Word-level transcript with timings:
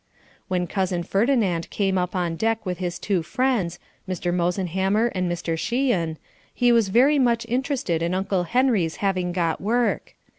When 0.47 0.65
Cousin 0.65 1.03
Ferdinand 1.03 1.69
came 1.69 1.95
up 1.95 2.15
on 2.15 2.35
deck 2.35 2.65
with 2.65 2.79
his 2.79 2.97
two 2.97 3.21
friends, 3.21 3.77
Mr. 4.09 4.33
Mosenhammer 4.33 5.11
and 5.13 5.31
Mr. 5.31 5.55
Sheehan, 5.55 6.17
he 6.51 6.71
was 6.71 6.87
very 6.89 7.19
much 7.19 7.45
interested 7.47 8.01
in 8.01 8.15
Uncle 8.15 8.45
Henry's 8.45 8.95
having 8.95 9.31
got 9.31 9.61
work. 9.61 10.15